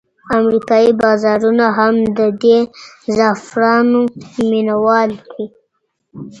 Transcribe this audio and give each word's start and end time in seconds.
امریکایي 0.37 0.91
بازارونه 1.01 1.65
هم 1.77 1.95
د 2.17 2.19
دې 2.41 2.59
زعفرانو 3.17 4.01
مینوال 4.49 5.11
دي. 5.31 5.45